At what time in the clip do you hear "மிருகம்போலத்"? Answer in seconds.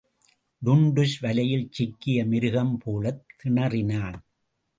2.25-3.21